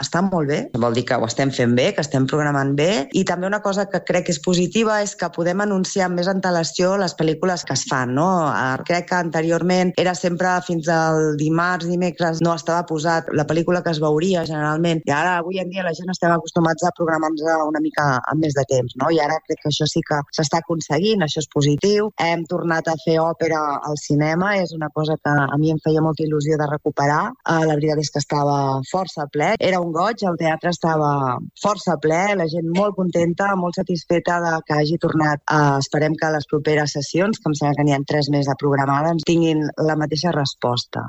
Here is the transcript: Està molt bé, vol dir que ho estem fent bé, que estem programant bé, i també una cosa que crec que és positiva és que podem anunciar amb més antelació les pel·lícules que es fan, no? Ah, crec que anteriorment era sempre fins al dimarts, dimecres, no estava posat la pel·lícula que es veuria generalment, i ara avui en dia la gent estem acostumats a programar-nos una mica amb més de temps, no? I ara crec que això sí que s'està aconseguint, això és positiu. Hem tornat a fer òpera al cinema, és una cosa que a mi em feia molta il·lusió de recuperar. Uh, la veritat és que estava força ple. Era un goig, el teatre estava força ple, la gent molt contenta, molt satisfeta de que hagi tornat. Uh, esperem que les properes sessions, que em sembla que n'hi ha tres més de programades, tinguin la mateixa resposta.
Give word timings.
Està 0.00 0.22
molt 0.26 0.50
bé, 0.50 0.58
vol 0.80 0.96
dir 0.96 1.04
que 1.06 1.16
ho 1.16 1.26
estem 1.26 1.52
fent 1.54 1.74
bé, 1.78 1.92
que 1.94 2.02
estem 2.02 2.26
programant 2.26 2.72
bé, 2.78 3.06
i 3.14 3.22
també 3.28 3.46
una 3.46 3.60
cosa 3.62 3.86
que 3.90 4.00
crec 4.06 4.26
que 4.26 4.34
és 4.34 4.40
positiva 4.42 4.98
és 5.04 5.14
que 5.18 5.28
podem 5.34 5.60
anunciar 5.62 6.08
amb 6.08 6.18
més 6.18 6.28
antelació 6.30 6.96
les 6.98 7.14
pel·lícules 7.14 7.62
que 7.66 7.76
es 7.76 7.84
fan, 7.90 8.14
no? 8.16 8.26
Ah, 8.48 8.74
crec 8.86 9.06
que 9.10 9.18
anteriorment 9.18 9.92
era 10.00 10.16
sempre 10.18 10.56
fins 10.66 10.88
al 10.90 11.36
dimarts, 11.38 11.86
dimecres, 11.86 12.42
no 12.42 12.56
estava 12.58 12.82
posat 12.88 13.30
la 13.38 13.46
pel·lícula 13.46 13.84
que 13.84 13.92
es 13.94 14.00
veuria 14.02 14.42
generalment, 14.48 15.04
i 15.06 15.14
ara 15.14 15.36
avui 15.38 15.60
en 15.62 15.70
dia 15.70 15.86
la 15.86 15.94
gent 15.94 16.10
estem 16.10 16.34
acostumats 16.34 16.82
a 16.82 16.92
programar-nos 16.98 17.44
una 17.68 17.82
mica 17.84 18.08
amb 18.32 18.42
més 18.42 18.56
de 18.58 18.66
temps, 18.70 18.98
no? 18.98 19.12
I 19.14 19.22
ara 19.22 19.38
crec 19.46 19.62
que 19.62 19.70
això 19.70 19.86
sí 19.90 20.02
que 20.08 20.18
s'està 20.34 20.62
aconseguint, 20.64 21.22
això 21.22 21.42
és 21.44 21.50
positiu. 21.54 22.10
Hem 22.20 22.44
tornat 22.50 22.90
a 22.90 22.96
fer 23.04 23.20
òpera 23.22 23.60
al 23.86 23.98
cinema, 24.00 24.56
és 24.58 24.74
una 24.74 24.90
cosa 24.94 25.16
que 25.22 25.30
a 25.30 25.58
mi 25.60 25.70
em 25.70 25.80
feia 25.84 26.02
molta 26.02 26.24
il·lusió 26.26 26.58
de 26.58 26.68
recuperar. 26.70 27.22
Uh, 27.44 27.62
la 27.68 27.78
veritat 27.78 28.02
és 28.02 28.10
que 28.10 28.22
estava 28.22 28.58
força 28.90 29.28
ple. 29.32 29.54
Era 29.60 29.83
un 29.84 29.92
goig, 29.92 30.22
el 30.28 30.38
teatre 30.40 30.72
estava 30.72 31.38
força 31.60 31.96
ple, 32.02 32.22
la 32.38 32.46
gent 32.50 32.70
molt 32.76 32.96
contenta, 32.98 33.50
molt 33.58 33.78
satisfeta 33.80 34.38
de 34.44 34.52
que 34.68 34.78
hagi 34.78 34.98
tornat. 35.02 35.42
Uh, 35.50 35.80
esperem 35.82 36.14
que 36.20 36.30
les 36.34 36.46
properes 36.50 36.94
sessions, 36.96 37.40
que 37.40 37.50
em 37.50 37.58
sembla 37.58 37.74
que 37.78 37.86
n'hi 37.88 37.96
ha 37.96 38.02
tres 38.08 38.30
més 38.34 38.46
de 38.50 38.56
programades, 38.60 39.26
tinguin 39.26 39.66
la 39.88 39.96
mateixa 40.00 40.32
resposta. 40.36 41.02